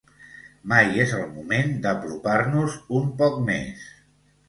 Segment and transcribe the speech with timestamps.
[0.71, 3.89] Mai és el moment d’apropar-nos un poc més!